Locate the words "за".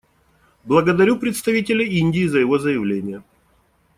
2.25-2.39